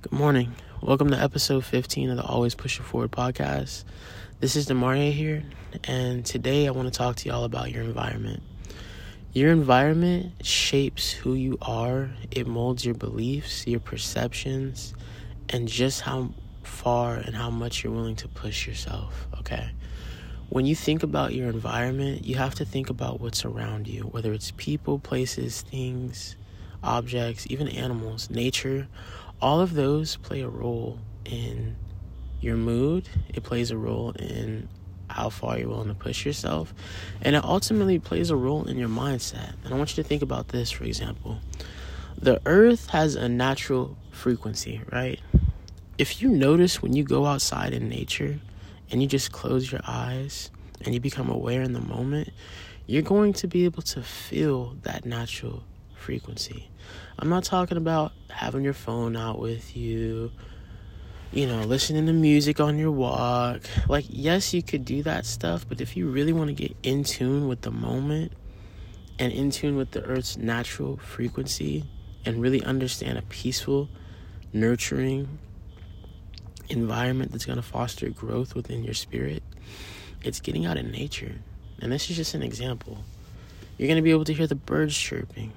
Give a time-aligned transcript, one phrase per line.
[0.00, 0.54] Good morning.
[0.80, 3.82] Welcome to episode 15 of the Always Pushing Forward podcast.
[4.38, 5.42] This is D'Mareaux here,
[5.82, 8.44] and today I want to talk to y'all about your environment.
[9.32, 14.94] Your environment shapes who you are, it molds your beliefs, your perceptions,
[15.48, 16.30] and just how
[16.62, 19.68] far and how much you're willing to push yourself, okay?
[20.48, 24.32] When you think about your environment, you have to think about what's around you, whether
[24.32, 26.36] it's people, places, things,
[26.84, 28.86] objects, even animals, nature.
[29.40, 31.76] All of those play a role in
[32.40, 33.08] your mood.
[33.28, 34.68] It plays a role in
[35.08, 36.74] how far you're willing to push yourself.
[37.22, 39.52] And it ultimately plays a role in your mindset.
[39.64, 41.38] And I want you to think about this, for example.
[42.20, 45.20] The earth has a natural frequency, right?
[45.98, 48.40] If you notice when you go outside in nature
[48.90, 50.50] and you just close your eyes
[50.84, 52.30] and you become aware in the moment,
[52.86, 55.62] you're going to be able to feel that natural
[55.98, 56.70] frequency.
[57.18, 60.30] I'm not talking about having your phone out with you,
[61.32, 63.62] you know, listening to music on your walk.
[63.88, 67.04] Like, yes, you could do that stuff, but if you really want to get in
[67.04, 68.32] tune with the moment
[69.18, 71.84] and in tune with the earth's natural frequency
[72.24, 73.88] and really understand a peaceful,
[74.52, 75.38] nurturing
[76.68, 79.42] environment that's going to foster growth within your spirit,
[80.22, 81.34] it's getting out in nature.
[81.80, 83.04] And this is just an example.
[83.76, 85.52] You're going to be able to hear the birds chirping.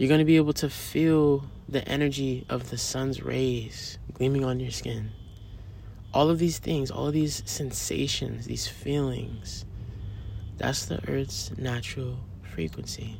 [0.00, 4.58] You're going to be able to feel the energy of the sun's rays gleaming on
[4.58, 5.10] your skin.
[6.14, 9.66] All of these things, all of these sensations, these feelings,
[10.56, 12.16] that's the Earth's natural
[12.54, 13.18] frequency.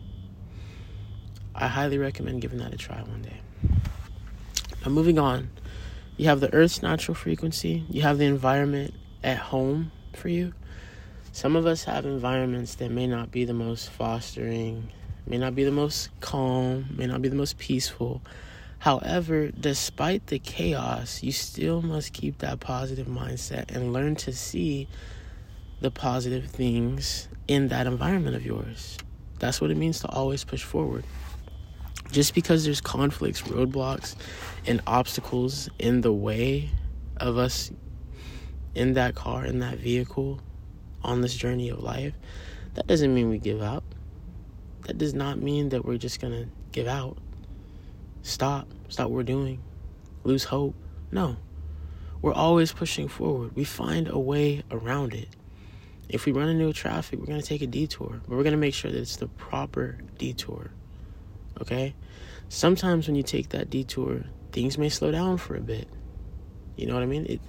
[1.54, 3.42] I highly recommend giving that a try one day.
[4.82, 5.50] Now, moving on,
[6.16, 10.54] you have the Earth's natural frequency, you have the environment at home for you.
[11.30, 14.90] Some of us have environments that may not be the most fostering,
[15.30, 18.20] may not be the most calm, may not be the most peaceful.
[18.80, 24.88] However, despite the chaos, you still must keep that positive mindset and learn to see
[25.80, 28.98] the positive things in that environment of yours.
[29.38, 31.04] That's what it means to always push forward.
[32.10, 34.16] Just because there's conflicts, roadblocks,
[34.66, 36.70] and obstacles in the way
[37.18, 37.70] of us
[38.74, 40.40] in that car, in that vehicle,
[41.02, 42.14] on this journey of life,
[42.74, 43.84] that doesn't mean we give up.
[44.82, 47.18] That does not mean that we're just going to give out,
[48.22, 49.62] stop, stop what we're doing,
[50.24, 50.74] lose hope.
[51.10, 51.36] No.
[52.22, 53.56] We're always pushing forward.
[53.56, 55.28] We find a way around it.
[56.08, 58.58] If we run into traffic, we're going to take a detour, but we're going to
[58.58, 60.70] make sure that it's the proper detour.
[61.60, 61.94] Okay?
[62.48, 65.88] Sometimes when you take that detour, things may slow down for a bit.
[66.76, 67.26] You know what I mean?
[67.26, 67.40] It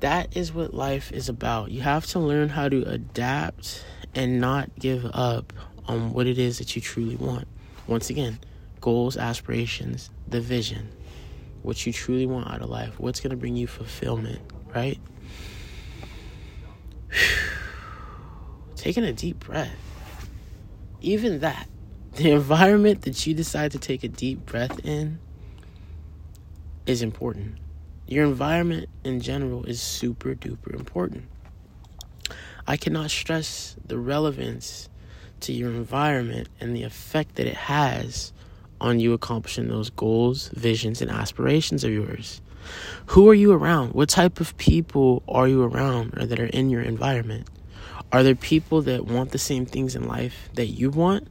[0.00, 1.70] that is what life is about.
[1.70, 3.84] You have to learn how to adapt
[4.14, 5.52] and not give up
[5.86, 7.46] on what it is that you truly want.
[7.86, 8.38] Once again,
[8.80, 10.88] goals, aspirations, the vision,
[11.62, 14.40] what you truly want out of life, what's going to bring you fulfillment,
[14.74, 14.98] right?
[18.76, 19.76] Taking a deep breath.
[21.00, 21.68] Even that,
[22.14, 25.18] the environment that you decide to take a deep breath in
[26.86, 27.56] is important.
[28.06, 31.24] Your environment in general is super duper important.
[32.66, 34.88] I cannot stress the relevance
[35.40, 38.32] to your environment and the effect that it has
[38.80, 42.40] on you accomplishing those goals, visions, and aspirations of yours.
[43.06, 43.92] Who are you around?
[43.92, 47.48] What type of people are you around or that are in your environment?
[48.12, 51.28] Are there people that want the same things in life that you want?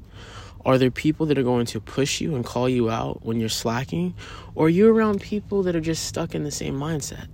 [0.66, 3.50] Are there people that are going to push you and call you out when you're
[3.50, 4.16] slacking?
[4.56, 7.28] Or are you around people that are just stuck in the same mindset,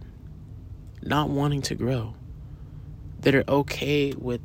[1.02, 2.16] not wanting to grow,
[3.22, 4.42] that are okay with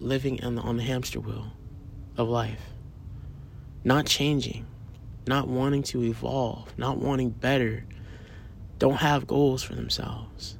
[0.00, 1.52] living on the, on the hamster wheel
[2.16, 2.60] of life,
[3.82, 4.66] not changing,
[5.26, 7.84] not wanting to evolve, not wanting better,
[8.78, 10.58] don't have goals for themselves?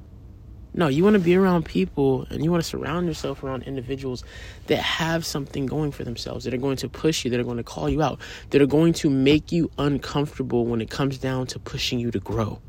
[0.77, 4.25] No, you want to be around people and you want to surround yourself around individuals
[4.67, 7.55] that have something going for themselves, that are going to push you, that are going
[7.55, 11.47] to call you out, that are going to make you uncomfortable when it comes down
[11.47, 12.59] to pushing you to grow.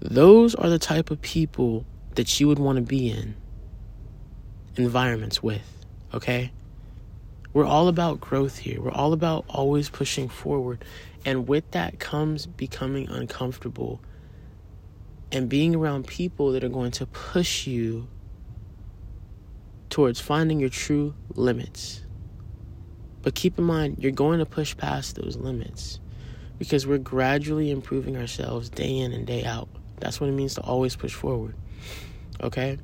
[0.00, 1.86] Those are the type of people
[2.16, 3.36] that you would want to be in
[4.76, 6.50] environments with, okay?
[7.56, 8.82] We're all about growth here.
[8.82, 10.84] We're all about always pushing forward.
[11.24, 14.02] And with that comes becoming uncomfortable
[15.32, 18.08] and being around people that are going to push you
[19.88, 22.02] towards finding your true limits.
[23.22, 25.98] But keep in mind, you're going to push past those limits
[26.58, 29.70] because we're gradually improving ourselves day in and day out.
[29.98, 31.54] That's what it means to always push forward.
[32.42, 32.76] Okay?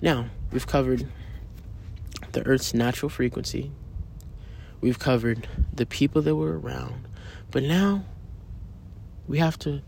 [0.00, 1.08] Now, we've covered
[2.30, 3.72] the Earth's natural frequency,
[4.80, 7.06] we've covered the people that we're around,
[7.50, 8.04] but now
[9.26, 9.82] we have to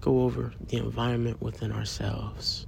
[0.00, 2.66] go over the environment within ourselves.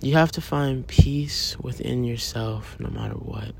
[0.00, 3.54] You have to find peace within yourself no matter what.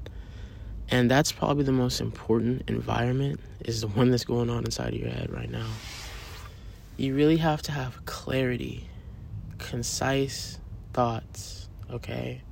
[0.91, 5.01] And that's probably the most important environment is the one that's going on inside of
[5.01, 5.67] your head right now.
[6.97, 8.89] You really have to have clarity,
[9.59, 10.59] concise
[10.93, 12.43] thoughts, okay?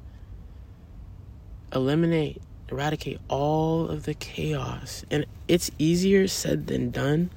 [1.74, 5.04] Eliminate, eradicate all of the chaos.
[5.10, 7.30] And it's easier said than done.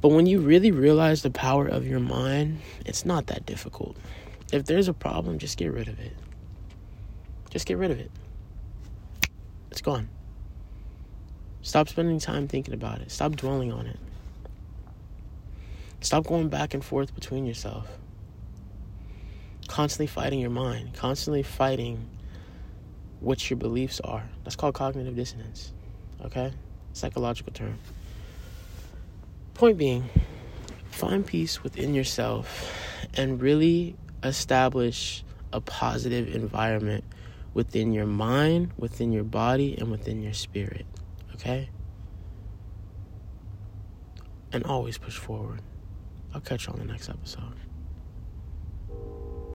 [0.00, 3.96] But when you really realize the power of your mind, it's not that difficult.
[4.52, 6.12] If there's a problem, just get rid of it.
[7.50, 8.10] Just get rid of it.
[9.70, 10.08] It's gone.
[11.62, 13.10] Stop spending time thinking about it.
[13.10, 13.98] Stop dwelling on it.
[16.00, 17.88] Stop going back and forth between yourself.
[19.66, 22.06] Constantly fighting your mind, constantly fighting
[23.26, 24.22] what your beliefs are.
[24.44, 25.72] That's called cognitive dissonance.
[26.24, 26.52] Okay?
[26.92, 27.76] Psychological term.
[29.54, 30.08] Point being,
[30.90, 32.72] find peace within yourself
[33.14, 37.02] and really establish a positive environment
[37.52, 40.86] within your mind, within your body, and within your spirit.
[41.34, 41.68] Okay?
[44.52, 45.62] And always push forward.
[46.32, 47.54] I'll catch you on the next episode.